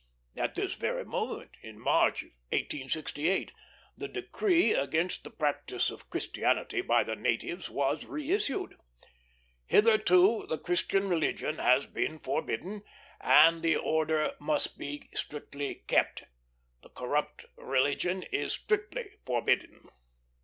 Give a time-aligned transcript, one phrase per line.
[0.35, 3.51] At this very moment, in March, 1868,
[3.95, 8.77] the decree against the practice of Christianity by the natives was reissued:
[9.67, 12.81] "Hitherto the Christian religion has been forbidden,
[13.19, 16.23] and the order must be strictly kept.
[16.81, 19.87] The corrupt religion is strictly forbidden."